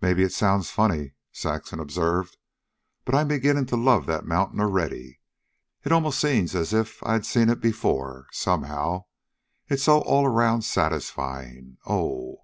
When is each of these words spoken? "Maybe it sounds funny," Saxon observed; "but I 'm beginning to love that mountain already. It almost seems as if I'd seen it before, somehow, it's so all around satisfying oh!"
"Maybe 0.00 0.24
it 0.24 0.32
sounds 0.32 0.70
funny," 0.72 1.14
Saxon 1.30 1.78
observed; 1.78 2.36
"but 3.04 3.14
I 3.14 3.20
'm 3.20 3.28
beginning 3.28 3.66
to 3.66 3.76
love 3.76 4.06
that 4.06 4.24
mountain 4.24 4.58
already. 4.58 5.20
It 5.84 5.92
almost 5.92 6.18
seems 6.18 6.56
as 6.56 6.72
if 6.74 7.00
I'd 7.06 7.24
seen 7.24 7.48
it 7.48 7.60
before, 7.60 8.26
somehow, 8.32 9.04
it's 9.68 9.84
so 9.84 10.00
all 10.00 10.26
around 10.26 10.62
satisfying 10.62 11.76
oh!" 11.86 12.38